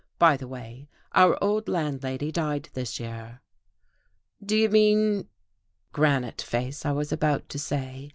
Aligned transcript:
By 0.17 0.35
the 0.35 0.47
way, 0.47 0.89
our 1.11 1.37
old 1.43 1.67
landlady 1.69 2.31
died 2.31 2.69
this 2.73 2.99
year." 2.99 3.41
"Do 4.43 4.57
you 4.57 4.67
mean?" 4.67 5.29
"Granite 5.93 6.41
Face," 6.41 6.87
I 6.87 6.91
was 6.91 7.11
about 7.11 7.47
to 7.49 7.59
say. 7.59 8.09